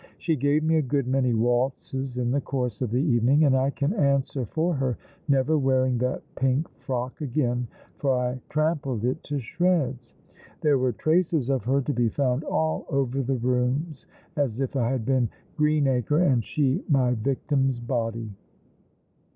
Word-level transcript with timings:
She 0.17 0.35
gave 0.35 0.63
me 0.63 0.77
a 0.77 0.81
good 0.81 1.05
many 1.05 1.35
waltzes 1.35 2.17
in 2.17 2.31
the 2.31 2.41
course 2.41 2.81
of 2.81 2.89
the 2.89 2.97
evening, 3.03 3.43
and 3.43 3.55
I 3.55 3.69
can 3.69 3.93
answer 3.93 4.47
for 4.47 4.73
her 4.73 4.97
never 5.27 5.59
wearing 5.59 5.99
that 5.99 6.23
pink 6.33 6.67
frock 6.79 7.21
again, 7.21 7.67
for 7.99 8.17
I 8.17 8.41
trampled 8.49 9.05
it 9.05 9.21
to 9.25 9.39
shreds. 9.39 10.15
There 10.61 10.79
were 10.79 10.91
traces 10.93 11.51
of 11.51 11.63
her 11.65 11.83
to 11.83 11.93
be 11.93 12.09
found 12.09 12.43
all 12.45 12.87
over 12.89 13.21
the 13.21 13.37
rooms, 13.37 14.07
as 14.35 14.59
if 14.59 14.75
I 14.75 14.89
had 14.89 15.05
been 15.05 15.29
Greenacro 15.55 16.17
and 16.19 16.43
she 16.43 16.83
my 16.89 17.13
victim's 17.13 17.79
body." 17.79 18.31